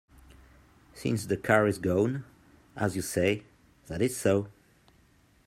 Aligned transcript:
Since 0.95 1.27
the 1.27 1.37
car 1.37 1.67
is 1.67 1.77
gone, 1.77 2.23
as 2.75 2.95
you 2.95 3.03
say, 3.03 3.43
that 3.85 4.01
is 4.01 4.17
so. 4.17 4.47